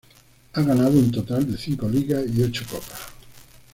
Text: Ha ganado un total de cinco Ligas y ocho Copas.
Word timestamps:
Ha 0.53 0.61
ganado 0.63 0.97
un 0.97 1.11
total 1.11 1.51
de 1.51 1.59
cinco 1.59 1.87
Ligas 1.87 2.23
y 2.27 2.41
ocho 2.41 2.65
Copas. 2.67 3.01